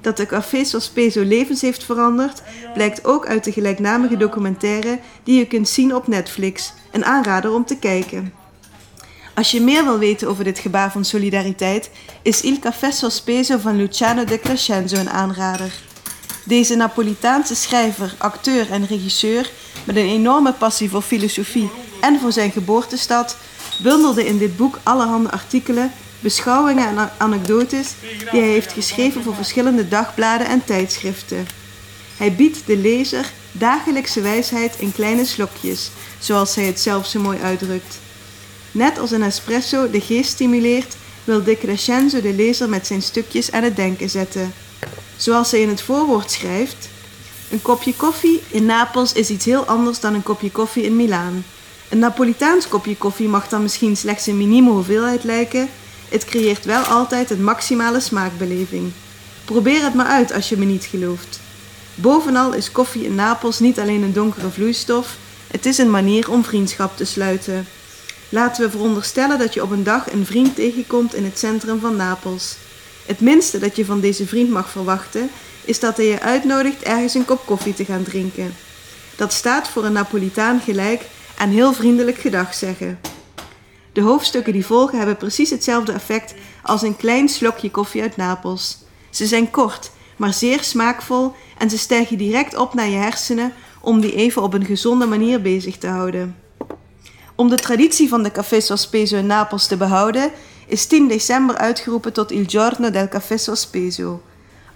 Dat 0.00 0.16
de 0.16 0.26
Café 0.26 0.64
Sospeso 0.64 1.22
levens 1.22 1.60
heeft 1.60 1.84
veranderd, 1.84 2.42
blijkt 2.74 3.04
ook 3.04 3.26
uit 3.26 3.44
de 3.44 3.52
gelijknamige 3.52 4.16
documentaire 4.16 4.98
die 5.22 5.38
je 5.38 5.46
kunt 5.46 5.68
zien 5.68 5.94
op 5.94 6.06
Netflix. 6.06 6.72
Een 6.92 7.04
aanrader 7.04 7.52
om 7.52 7.64
te 7.64 7.78
kijken. 7.78 8.32
Als 9.34 9.50
je 9.50 9.60
meer 9.60 9.84
wil 9.84 9.98
weten 9.98 10.28
over 10.28 10.44
dit 10.44 10.58
gebaar 10.58 10.92
van 10.92 11.04
solidariteit, 11.04 11.90
is 12.22 12.40
Il 12.40 12.58
Café 12.58 12.90
Sospeso 12.90 13.58
van 13.58 13.76
Luciano 13.76 14.24
de 14.24 14.40
Crescenzo 14.40 14.96
een 14.96 15.10
aanrader. 15.10 15.87
Deze 16.48 16.74
Napolitaanse 16.74 17.54
schrijver, 17.54 18.14
acteur 18.18 18.70
en 18.70 18.86
regisseur, 18.86 19.50
met 19.84 19.96
een 19.96 20.08
enorme 20.08 20.52
passie 20.52 20.90
voor 20.90 21.02
filosofie 21.02 21.70
en 22.00 22.20
voor 22.20 22.32
zijn 22.32 22.50
geboortestad, 22.50 23.36
bundelde 23.82 24.26
in 24.26 24.38
dit 24.38 24.56
boek 24.56 24.78
allerhande 24.82 25.30
artikelen, 25.30 25.92
beschouwingen 26.20 26.88
en 26.88 27.10
anekdotes 27.16 27.94
die 28.30 28.40
hij 28.40 28.48
heeft 28.48 28.72
geschreven 28.72 29.22
voor 29.22 29.34
verschillende 29.34 29.88
dagbladen 29.88 30.46
en 30.46 30.64
tijdschriften. 30.64 31.46
Hij 32.16 32.34
biedt 32.34 32.66
de 32.66 32.76
lezer 32.76 33.32
dagelijkse 33.52 34.20
wijsheid 34.20 34.74
in 34.78 34.92
kleine 34.92 35.24
slokjes, 35.24 35.90
zoals 36.18 36.54
hij 36.54 36.64
het 36.64 36.80
zelf 36.80 37.06
zo 37.06 37.20
mooi 37.20 37.38
uitdrukt. 37.38 37.98
Net 38.72 38.98
als 38.98 39.10
een 39.10 39.22
espresso 39.22 39.90
de 39.90 40.00
geest 40.00 40.30
stimuleert, 40.30 40.96
wil 41.24 41.44
De 41.44 41.58
Crescenzo 41.58 42.20
de 42.20 42.34
lezer 42.34 42.68
met 42.68 42.86
zijn 42.86 43.02
stukjes 43.02 43.52
aan 43.52 43.62
het 43.62 43.76
denken 43.76 44.10
zetten. 44.10 44.52
Zoals 45.18 45.50
hij 45.50 45.60
in 45.60 45.68
het 45.68 45.82
voorwoord 45.82 46.30
schrijft: 46.30 46.88
Een 47.50 47.62
kopje 47.62 47.94
koffie 47.94 48.42
in 48.48 48.66
Napels 48.66 49.12
is 49.12 49.30
iets 49.30 49.44
heel 49.44 49.64
anders 49.64 50.00
dan 50.00 50.14
een 50.14 50.22
kopje 50.22 50.50
koffie 50.50 50.82
in 50.82 50.96
Milaan. 50.96 51.44
Een 51.88 51.98
Napolitaans 51.98 52.68
kopje 52.68 52.96
koffie 52.96 53.28
mag 53.28 53.48
dan 53.48 53.62
misschien 53.62 53.96
slechts 53.96 54.26
een 54.26 54.36
minieme 54.36 54.70
hoeveelheid 54.70 55.24
lijken, 55.24 55.68
het 56.08 56.24
creëert 56.24 56.64
wel 56.64 56.82
altijd 56.82 57.30
een 57.30 57.44
maximale 57.44 58.00
smaakbeleving. 58.00 58.92
Probeer 59.44 59.84
het 59.84 59.94
maar 59.94 60.06
uit 60.06 60.32
als 60.32 60.48
je 60.48 60.56
me 60.56 60.64
niet 60.64 60.84
gelooft. 60.84 61.40
Bovenal 61.94 62.52
is 62.52 62.72
koffie 62.72 63.04
in 63.04 63.14
Napels 63.14 63.58
niet 63.58 63.80
alleen 63.80 64.02
een 64.02 64.12
donkere 64.12 64.50
vloeistof, 64.50 65.16
het 65.46 65.66
is 65.66 65.78
een 65.78 65.90
manier 65.90 66.30
om 66.30 66.44
vriendschap 66.44 66.96
te 66.96 67.04
sluiten. 67.04 67.66
Laten 68.28 68.64
we 68.64 68.70
veronderstellen 68.70 69.38
dat 69.38 69.54
je 69.54 69.62
op 69.62 69.70
een 69.70 69.84
dag 69.84 70.12
een 70.12 70.26
vriend 70.26 70.54
tegenkomt 70.54 71.14
in 71.14 71.24
het 71.24 71.38
centrum 71.38 71.80
van 71.80 71.96
Napels. 71.96 72.56
Het 73.08 73.20
minste 73.20 73.58
dat 73.58 73.76
je 73.76 73.84
van 73.84 74.00
deze 74.00 74.26
vriend 74.26 74.50
mag 74.50 74.70
verwachten, 74.70 75.30
is 75.64 75.80
dat 75.80 75.96
hij 75.96 76.06
je 76.06 76.20
uitnodigt 76.20 76.82
ergens 76.82 77.14
een 77.14 77.24
kop 77.24 77.46
koffie 77.46 77.74
te 77.74 77.84
gaan 77.84 78.02
drinken. 78.02 78.54
Dat 79.16 79.32
staat 79.32 79.68
voor 79.68 79.84
een 79.84 79.92
Napolitaan 79.92 80.60
gelijk 80.60 81.02
en 81.38 81.50
heel 81.50 81.72
vriendelijk 81.72 82.18
gedag 82.18 82.54
zeggen. 82.54 83.00
De 83.92 84.00
hoofdstukken 84.00 84.52
die 84.52 84.66
volgen 84.66 84.98
hebben 84.98 85.16
precies 85.16 85.50
hetzelfde 85.50 85.92
effect 85.92 86.34
als 86.62 86.82
een 86.82 86.96
klein 86.96 87.28
slokje 87.28 87.70
koffie 87.70 88.02
uit 88.02 88.16
Napels. 88.16 88.78
Ze 89.10 89.26
zijn 89.26 89.50
kort, 89.50 89.90
maar 90.16 90.32
zeer 90.32 90.62
smaakvol 90.62 91.34
en 91.58 91.70
ze 91.70 91.78
stijgen 91.78 92.18
direct 92.18 92.56
op 92.56 92.74
naar 92.74 92.88
je 92.88 92.96
hersenen 92.96 93.52
om 93.80 94.00
die 94.00 94.14
even 94.14 94.42
op 94.42 94.54
een 94.54 94.66
gezonde 94.66 95.06
manier 95.06 95.42
bezig 95.42 95.76
te 95.78 95.86
houden. 95.86 96.36
Om 97.34 97.48
de 97.48 97.56
traditie 97.56 98.08
van 98.08 98.22
de 98.22 98.32
Café 98.32 98.60
Sospeso 98.60 99.16
in 99.16 99.26
Napels 99.26 99.66
te 99.66 99.76
behouden, 99.76 100.30
is 100.68 100.86
10 100.86 101.08
december 101.08 101.56
uitgeroepen 101.56 102.12
tot 102.12 102.30
Il 102.30 102.48
Giorno 102.48 102.90
del 102.90 103.08
Café 103.08 103.36
Sospeso. 103.36 104.22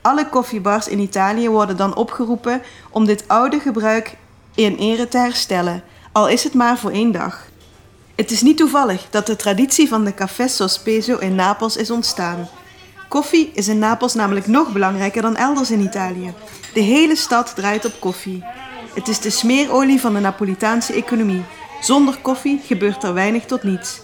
Alle 0.00 0.28
koffiebars 0.28 0.88
in 0.88 0.98
Italië 0.98 1.48
worden 1.48 1.76
dan 1.76 1.96
opgeroepen 1.96 2.62
om 2.90 3.04
dit 3.04 3.24
oude 3.26 3.60
gebruik 3.60 4.16
in 4.54 4.76
ere 4.76 5.08
te 5.08 5.18
herstellen, 5.18 5.82
al 6.12 6.28
is 6.28 6.44
het 6.44 6.54
maar 6.54 6.78
voor 6.78 6.90
één 6.90 7.12
dag. 7.12 7.46
Het 8.14 8.30
is 8.30 8.42
niet 8.42 8.56
toevallig 8.56 9.06
dat 9.10 9.26
de 9.26 9.36
traditie 9.36 9.88
van 9.88 10.04
de 10.04 10.14
Café 10.14 10.48
Sospeso 10.48 11.16
in 11.16 11.34
Napels 11.34 11.76
is 11.76 11.90
ontstaan. 11.90 12.48
Koffie 13.08 13.50
is 13.54 13.68
in 13.68 13.78
Napels 13.78 14.14
namelijk 14.14 14.46
nog 14.46 14.72
belangrijker 14.72 15.22
dan 15.22 15.36
elders 15.36 15.70
in 15.70 15.80
Italië. 15.80 16.34
De 16.74 16.80
hele 16.80 17.16
stad 17.16 17.54
draait 17.54 17.84
op 17.84 17.92
koffie. 18.00 18.44
Het 18.94 19.08
is 19.08 19.20
de 19.20 19.30
smeerolie 19.30 20.00
van 20.00 20.14
de 20.14 20.20
Napolitaanse 20.20 20.92
economie. 20.92 21.44
Zonder 21.80 22.18
koffie 22.22 22.60
gebeurt 22.64 23.02
er 23.02 23.14
weinig 23.14 23.44
tot 23.44 23.62
niets. 23.62 24.00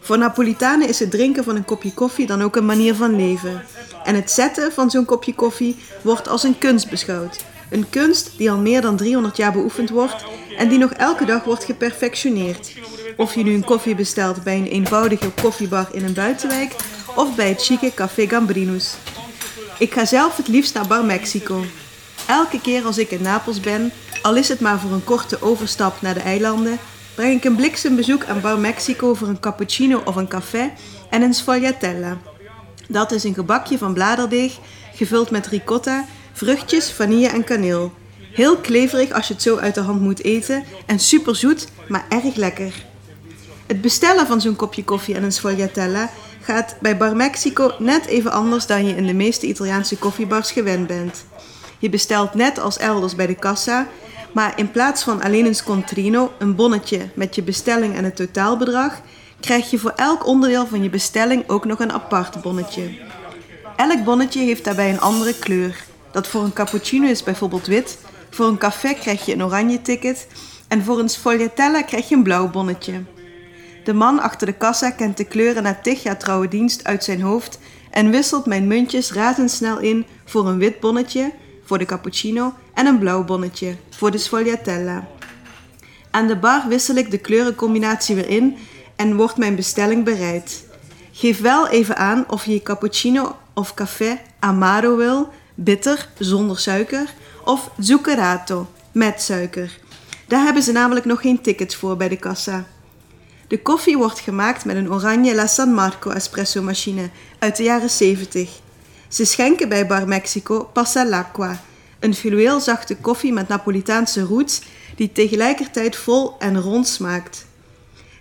Voor 0.00 0.18
Napolitanen 0.18 0.88
is 0.88 0.98
het 0.98 1.10
drinken 1.10 1.44
van 1.44 1.56
een 1.56 1.64
kopje 1.64 1.94
koffie 1.94 2.26
dan 2.26 2.42
ook 2.42 2.56
een 2.56 2.66
manier 2.66 2.94
van 2.94 3.16
leven. 3.16 3.64
En 4.04 4.14
het 4.14 4.30
zetten 4.30 4.72
van 4.72 4.90
zo'n 4.90 5.04
kopje 5.04 5.34
koffie 5.34 5.76
wordt 6.02 6.28
als 6.28 6.42
een 6.42 6.58
kunst 6.58 6.90
beschouwd. 6.90 7.44
Een 7.70 7.90
kunst 7.90 8.30
die 8.36 8.50
al 8.50 8.58
meer 8.58 8.80
dan 8.80 8.96
300 8.96 9.36
jaar 9.36 9.52
beoefend 9.52 9.90
wordt 9.90 10.24
en 10.56 10.68
die 10.68 10.78
nog 10.78 10.92
elke 10.92 11.24
dag 11.24 11.44
wordt 11.44 11.64
geperfectioneerd. 11.64 12.72
Of 13.16 13.34
je 13.34 13.42
nu 13.42 13.54
een 13.54 13.64
koffie 13.64 13.94
bestelt 13.94 14.42
bij 14.42 14.56
een 14.56 14.66
eenvoudige 14.66 15.30
koffiebar 15.42 15.88
in 15.92 16.04
een 16.04 16.14
buitenwijk 16.14 16.76
of 17.14 17.34
bij 17.34 17.48
het 17.48 17.64
chique 17.64 17.94
Café 17.94 18.28
Gambrinus. 18.28 18.94
Ik 19.78 19.92
ga 19.92 20.04
zelf 20.04 20.36
het 20.36 20.48
liefst 20.48 20.74
naar 20.74 20.86
Bar 20.86 21.04
Mexico. 21.04 21.64
Elke 22.26 22.60
keer 22.60 22.84
als 22.84 22.98
ik 22.98 23.10
in 23.10 23.22
Napels 23.22 23.60
ben, 23.60 23.92
al 24.22 24.36
is 24.36 24.48
het 24.48 24.60
maar 24.60 24.78
voor 24.78 24.92
een 24.92 25.04
korte 25.04 25.42
overstap 25.42 26.00
naar 26.00 26.14
de 26.14 26.20
eilanden, 26.20 26.78
breng 27.14 27.36
ik 27.36 27.44
een 27.44 27.56
bliksembezoek 27.56 28.24
aan 28.24 28.40
Bar 28.40 28.58
Mexico 28.58 29.14
voor 29.14 29.28
een 29.28 29.40
cappuccino 29.40 30.02
of 30.04 30.16
een 30.16 30.28
café 30.28 30.70
en 31.10 31.22
een 31.22 31.34
sfogliatella. 31.34 32.18
Dat 32.88 33.12
is 33.12 33.24
een 33.24 33.34
gebakje 33.34 33.78
van 33.78 33.92
bladerdeeg, 33.92 34.58
gevuld 34.94 35.30
met 35.30 35.46
ricotta, 35.46 36.04
vruchtjes, 36.32 36.92
vanille 36.92 37.28
en 37.28 37.44
kaneel. 37.44 37.92
Heel 38.32 38.56
kleverig 38.56 39.10
als 39.12 39.28
je 39.28 39.34
het 39.34 39.42
zo 39.42 39.56
uit 39.56 39.74
de 39.74 39.80
hand 39.80 40.00
moet 40.00 40.24
eten 40.24 40.64
en 40.86 40.98
super 40.98 41.36
zoet, 41.36 41.68
maar 41.88 42.04
erg 42.08 42.34
lekker. 42.34 42.72
Het 43.66 43.80
bestellen 43.80 44.26
van 44.26 44.40
zo'n 44.40 44.56
kopje 44.56 44.84
koffie 44.84 45.14
en 45.14 45.22
een 45.22 45.32
sfogliatella 45.32 46.10
gaat 46.42 46.76
bij 46.80 46.96
Bar 46.96 47.16
Mexico 47.16 47.72
net 47.78 48.06
even 48.06 48.32
anders 48.32 48.66
dan 48.66 48.86
je 48.86 48.96
in 48.96 49.06
de 49.06 49.14
meeste 49.14 49.46
Italiaanse 49.46 49.96
koffiebars 49.96 50.50
gewend 50.50 50.86
bent. 50.86 51.24
Je 51.78 51.90
bestelt 51.90 52.34
net 52.34 52.58
als 52.58 52.78
elders 52.78 53.14
bij 53.14 53.26
de 53.26 53.34
kassa, 53.34 53.88
maar 54.32 54.52
in 54.56 54.70
plaats 54.70 55.02
van 55.02 55.22
alleen 55.22 55.46
een 55.46 55.54
scontrino, 55.54 56.32
een 56.38 56.54
bonnetje 56.54 57.08
met 57.14 57.34
je 57.34 57.42
bestelling 57.42 57.96
en 57.96 58.04
het 58.04 58.16
totaalbedrag, 58.16 59.00
krijg 59.40 59.70
je 59.70 59.78
voor 59.78 59.92
elk 59.96 60.26
onderdeel 60.26 60.66
van 60.66 60.82
je 60.82 60.90
bestelling 60.90 61.48
ook 61.48 61.64
nog 61.64 61.78
een 61.78 61.92
apart 61.92 62.42
bonnetje. 62.42 62.98
Elk 63.76 64.04
bonnetje 64.04 64.40
heeft 64.40 64.64
daarbij 64.64 64.90
een 64.90 65.00
andere 65.00 65.38
kleur. 65.38 65.84
Dat 66.12 66.26
voor 66.26 66.42
een 66.42 66.52
cappuccino 66.52 67.06
is 67.06 67.22
bijvoorbeeld 67.22 67.66
wit, 67.66 67.98
voor 68.30 68.46
een 68.46 68.58
café 68.58 68.94
krijg 68.94 69.26
je 69.26 69.32
een 69.32 69.44
oranje 69.44 69.82
ticket 69.82 70.26
en 70.68 70.84
voor 70.84 70.98
een 70.98 71.08
sfogliatella 71.08 71.82
krijg 71.82 72.08
je 72.08 72.14
een 72.14 72.22
blauw 72.22 72.50
bonnetje. 72.50 73.02
De 73.84 73.92
man 73.92 74.20
achter 74.20 74.46
de 74.46 74.52
kassa 74.52 74.90
kent 74.90 75.16
de 75.16 75.24
kleuren 75.24 75.62
na 75.62 75.78
tig 75.82 76.02
jaar 76.02 76.18
trouwe 76.18 76.48
dienst 76.48 76.84
uit 76.84 77.04
zijn 77.04 77.20
hoofd 77.20 77.58
en 77.90 78.10
wisselt 78.10 78.46
mijn 78.46 78.66
muntjes 78.66 79.12
razendsnel 79.12 79.78
in 79.78 80.06
voor 80.24 80.48
een 80.48 80.58
wit 80.58 80.80
bonnetje, 80.80 81.32
voor 81.64 81.78
de 81.78 81.84
cappuccino, 81.84 82.54
en 82.80 82.86
een 82.86 82.98
blauw 82.98 83.24
bonnetje, 83.24 83.76
voor 83.90 84.10
de 84.10 84.18
sfogliatella. 84.18 85.08
Aan 86.10 86.26
de 86.26 86.36
bar 86.36 86.64
wissel 86.68 86.94
ik 86.94 87.10
de 87.10 87.18
kleurencombinatie 87.18 88.14
weer 88.14 88.28
in 88.28 88.56
en 88.96 89.16
wordt 89.16 89.36
mijn 89.36 89.54
bestelling 89.54 90.04
bereid. 90.04 90.64
Geef 91.12 91.40
wel 91.40 91.68
even 91.68 91.96
aan 91.96 92.24
of 92.28 92.44
je 92.44 92.62
cappuccino 92.62 93.36
of 93.54 93.74
café 93.74 94.20
amaro 94.38 94.96
wil, 94.96 95.28
bitter, 95.54 96.08
zonder 96.18 96.58
suiker, 96.58 97.14
of 97.44 97.70
zuccherato, 97.78 98.66
met 98.92 99.22
suiker. 99.22 99.78
Daar 100.28 100.44
hebben 100.44 100.62
ze 100.62 100.72
namelijk 100.72 101.06
nog 101.06 101.20
geen 101.20 101.40
tickets 101.40 101.76
voor 101.76 101.96
bij 101.96 102.08
de 102.08 102.16
kassa. 102.16 102.66
De 103.48 103.62
koffie 103.62 103.96
wordt 103.96 104.20
gemaakt 104.20 104.64
met 104.64 104.76
een 104.76 104.92
oranje 104.92 105.34
La 105.34 105.46
San 105.46 105.74
Marco 105.74 106.10
espresso 106.10 106.62
machine 106.62 107.10
uit 107.38 107.56
de 107.56 107.62
jaren 107.62 107.90
70. 107.90 108.60
Ze 109.08 109.24
schenken 109.24 109.68
bij 109.68 109.86
Bar 109.86 110.08
Mexico 110.08 110.70
Passa 110.72 111.06
l'Acqua, 111.06 111.60
een 112.00 112.14
fluweelzachte 112.14 112.96
koffie 112.96 113.32
met 113.32 113.48
Napolitaanse 113.48 114.22
roots 114.22 114.62
die 114.96 115.12
tegelijkertijd 115.12 115.96
vol 115.96 116.34
en 116.38 116.60
rond 116.60 116.88
smaakt. 116.88 117.46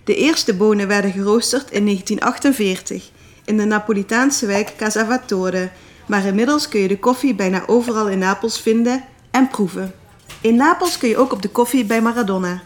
De 0.03 0.15
eerste 0.15 0.53
bonen 0.53 0.88
werden 0.88 1.12
geroosterd 1.12 1.71
in 1.71 1.86
1948 1.86 3.09
in 3.45 3.57
de 3.57 3.65
Napolitaanse 3.65 4.45
wijk 4.45 4.74
Casavatore, 4.77 5.69
maar 6.07 6.25
inmiddels 6.25 6.69
kun 6.69 6.79
je 6.79 6.88
de 6.88 7.00
koffie 7.00 7.36
bijna 7.36 7.63
overal 7.67 8.09
in 8.09 8.19
Napels 8.19 8.62
vinden 8.62 9.03
en 9.31 9.48
proeven. 9.48 9.93
In 10.41 10.55
Napels 10.55 10.98
kun 10.98 11.09
je 11.09 11.17
ook 11.17 11.33
op 11.33 11.41
de 11.41 11.50
koffie 11.50 11.86
bij 11.86 12.01
Maradona. 12.01 12.62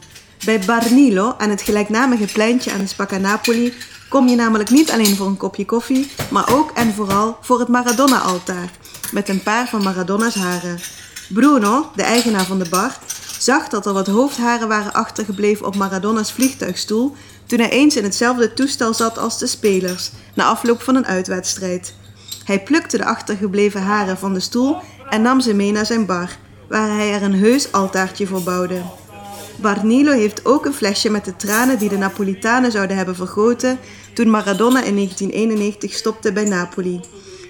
Bij 0.45 0.59
Barnilo, 0.59 1.35
aan 1.37 1.49
het 1.49 1.61
gelijknamige 1.61 2.25
pleintje 2.33 2.71
aan 2.71 2.79
de 2.79 2.87
Spacca 2.87 3.17
Napoli, 3.17 3.73
kom 4.09 4.27
je 4.27 4.35
namelijk 4.35 4.69
niet 4.69 4.91
alleen 4.91 5.15
voor 5.15 5.27
een 5.27 5.37
kopje 5.37 5.65
koffie, 5.65 6.11
maar 6.29 6.53
ook 6.53 6.71
en 6.71 6.93
vooral 6.93 7.37
voor 7.41 7.59
het 7.59 7.67
Maradona-altaar, 7.67 8.71
met 9.13 9.29
een 9.29 9.43
paar 9.43 9.67
van 9.67 9.83
Maradona's 9.83 10.35
haren. 10.35 10.79
Bruno, 11.29 11.91
de 11.95 12.01
eigenaar 12.01 12.45
van 12.45 12.59
de 12.59 12.69
bar, 12.69 12.97
zag 13.39 13.67
dat 13.69 13.85
er 13.85 13.93
wat 13.93 14.07
hoofdharen 14.07 14.67
waren 14.67 14.93
achtergebleven 14.93 15.65
op 15.65 15.75
Maradona's 15.75 16.31
vliegtuigstoel 16.31 17.15
toen 17.45 17.59
hij 17.59 17.69
eens 17.69 17.95
in 17.95 18.03
hetzelfde 18.03 18.53
toestel 18.53 18.93
zat 18.93 19.17
als 19.17 19.39
de 19.39 19.47
spelers, 19.47 20.11
na 20.33 20.43
afloop 20.43 20.81
van 20.81 20.95
een 20.95 21.05
uitwedstrijd. 21.05 21.95
Hij 22.43 22.63
plukte 22.63 22.97
de 22.97 23.05
achtergebleven 23.05 23.81
haren 23.81 24.17
van 24.17 24.33
de 24.33 24.39
stoel 24.39 24.77
en 25.09 25.21
nam 25.21 25.41
ze 25.41 25.53
mee 25.53 25.71
naar 25.71 25.85
zijn 25.85 26.05
bar, 26.05 26.37
waar 26.69 26.87
hij 26.87 27.13
er 27.13 27.23
een 27.23 27.35
heus 27.35 27.71
altaartje 27.71 28.27
voor 28.27 28.43
bouwde. 28.43 28.81
Barnilo 29.55 30.11
heeft 30.11 30.45
ook 30.45 30.65
een 30.65 30.73
flesje 30.73 31.09
met 31.09 31.25
de 31.25 31.35
tranen 31.35 31.77
die 31.77 31.89
de 31.89 31.97
Napolitanen 31.97 32.71
zouden 32.71 32.97
hebben 32.97 33.15
vergoten 33.15 33.79
toen 34.13 34.29
Maradona 34.29 34.83
in 34.83 34.95
1991 34.95 35.93
stopte 35.93 36.31
bij 36.31 36.45
Napoli. 36.45 36.99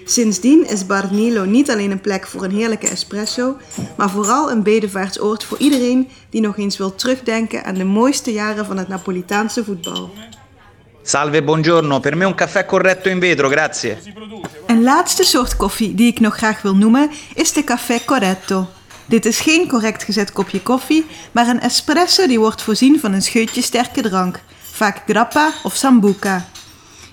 Sindsdien 0.04 0.68
is 0.68 0.86
Bar 0.86 1.08
Nilo 1.10 1.44
niet 1.44 1.70
alleen 1.70 1.90
een 1.90 2.00
plek 2.00 2.26
voor 2.26 2.44
een 2.44 2.50
heerlijke 2.50 2.88
espresso, 2.88 3.56
maar 3.96 4.10
vooral 4.10 4.50
een 4.50 4.62
bedevaartsoord 4.62 5.44
voor 5.44 5.58
iedereen 5.58 6.08
die 6.30 6.40
nog 6.40 6.58
eens 6.58 6.78
wil 6.78 6.94
terugdenken 6.94 7.64
aan 7.64 7.74
de 7.74 7.84
mooiste 7.84 8.32
jaren 8.32 8.66
van 8.66 8.76
het 8.76 8.88
Napolitaanse 8.88 9.64
voetbal. 9.64 10.10
Salve, 11.02 11.42
buongiorno. 11.42 12.00
Per 12.00 12.16
me 12.16 12.26
un 12.26 12.34
caffè 12.34 12.64
corretto 12.64 13.08
in 13.08 13.20
vetro, 13.20 13.48
grazie. 13.48 13.96
Een 14.66 14.82
laatste 14.82 15.24
soort 15.24 15.56
koffie 15.56 15.94
die 15.94 16.06
ik 16.06 16.20
nog 16.20 16.36
graag 16.36 16.62
wil 16.62 16.76
noemen 16.76 17.10
is 17.34 17.52
de 17.52 17.64
café 17.64 18.04
corretto. 18.04 18.68
Dit 19.06 19.26
is 19.26 19.40
geen 19.40 19.68
correct 19.68 20.02
gezet 20.02 20.32
kopje 20.32 20.62
koffie, 20.62 21.06
maar 21.32 21.48
een 21.48 21.60
espresso 21.60 22.26
die 22.26 22.38
wordt 22.38 22.62
voorzien 22.62 23.00
van 23.00 23.12
een 23.12 23.22
scheutje 23.22 23.62
sterke 23.62 24.02
drank, 24.02 24.40
vaak 24.72 25.02
grappa 25.06 25.52
of 25.62 25.74
sambuca. 25.74 26.44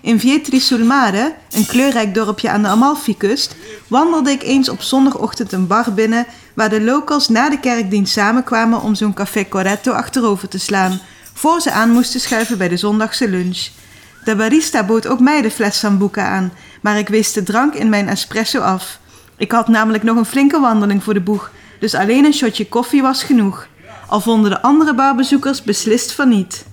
In 0.02 0.20
Vietri 0.20 0.60
sul 0.60 0.86
Mare, 0.86 1.34
een 1.52 1.66
kleurrijk 1.66 2.14
dorpje 2.14 2.50
aan 2.50 2.62
de 2.62 2.68
Amalfi-kust, 2.68 3.56
wandelde 3.88 4.32
ik 4.32 4.44
eens 4.44 4.70
op 4.70 4.82
zondagochtend 4.82 5.52
een 5.52 5.68
bar 5.68 5.94
binnen 5.94 6.26
waar 6.54 6.70
de 6.70 6.82
locals 6.82 7.30
na 7.30 7.50
de 7.50 7.60
kerkdienst 7.60 8.14
samenkwamen 8.14 8.82
om 8.82 8.96
zo'n 8.96 9.14
café 9.14 9.48
corretto 9.50 9.92
achterover 9.92 10.48
te 10.48 10.60
slaan, 10.60 11.00
voor 11.34 11.62
ze 11.62 11.72
aan 11.72 11.90
moesten 11.90 12.20
schuiven 12.20 12.58
bij 12.58 12.68
de 12.68 12.78
zondagse 12.78 13.30
lunch. 13.30 13.68
De 14.24 14.36
barista 14.36 14.86
bood 14.86 15.08
ook 15.08 15.20
mij 15.20 15.42
de 15.42 15.52
fles 15.52 15.80
sambuca 15.80 16.28
aan, 16.28 16.52
maar 16.82 16.98
ik 16.98 17.08
wees 17.08 17.34
de 17.34 17.44
drank 17.44 17.74
in 17.74 17.90
mijn 17.90 18.08
espresso 18.08 18.60
af. 18.60 19.00
Ik 19.38 19.52
had 19.52 19.68
namelijk 19.68 20.04
nog 20.04 20.18
een 20.18 20.26
flinke 20.26 20.60
wandeling 20.60 21.04
voor 21.04 21.14
de 21.14 21.22
boeg, 21.22 21.52
dus 21.80 21.94
alleen 21.94 22.26
een 22.26 22.34
shotje 22.34 22.68
koffie 22.68 23.02
was 23.02 23.24
genoeg. 23.24 23.68
Al 24.08 24.22
vonden 24.22 24.52
de 24.52 24.62
andere 24.62 24.96
barbezoekers 24.96 25.64
beslist 25.64 26.12
van 26.12 26.30
niet. 26.30 26.66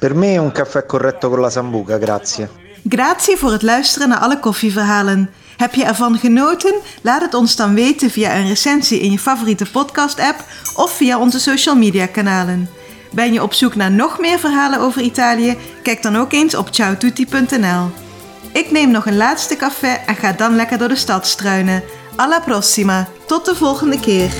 Per 0.00 0.14
me 0.14 0.38
un 0.38 0.52
caffè 0.52 0.86
corretto 0.86 1.28
con 1.28 1.40
la 1.40 1.50
sambuca, 1.50 1.98
grazie. 1.98 2.48
Grazie 2.88 3.36
voor 3.36 3.52
het 3.52 3.62
luisteren 3.62 4.08
naar 4.08 4.18
alle 4.18 4.38
koffieverhalen. 4.38 5.30
Heb 5.56 5.74
je 5.74 5.84
ervan 5.84 6.18
genoten? 6.18 6.74
Laat 7.02 7.20
het 7.20 7.34
ons 7.34 7.56
dan 7.56 7.74
weten 7.74 8.10
via 8.10 8.36
een 8.36 8.46
recensie 8.46 9.00
in 9.00 9.10
je 9.10 9.18
favoriete 9.18 9.70
podcast-app 9.70 10.44
of 10.76 10.92
via 10.92 11.18
onze 11.18 11.40
social 11.40 11.76
media 11.76 12.06
kanalen. 12.06 12.68
Ben 13.10 13.32
je 13.32 13.42
op 13.42 13.52
zoek 13.52 13.74
naar 13.74 13.90
nog 13.90 14.18
meer 14.18 14.38
verhalen 14.38 14.80
over 14.80 15.02
Italië? 15.02 15.56
Kijk 15.82 16.02
dan 16.02 16.16
ook 16.16 16.32
eens 16.32 16.54
op 16.54 16.68
ciaotutti.nl. 16.70 17.90
Ik 18.52 18.70
neem 18.70 18.90
nog 18.90 19.06
een 19.06 19.16
laatste 19.16 19.56
café 19.56 19.98
en 20.06 20.16
ga 20.16 20.32
dan 20.32 20.56
lekker 20.56 20.78
door 20.78 20.88
de 20.88 20.96
stad 20.96 21.26
struinen. 21.26 21.82
Alla 22.16 22.40
prossima, 22.40 23.08
tot 23.26 23.44
de 23.44 23.54
volgende 23.54 24.00
keer. 24.00 24.30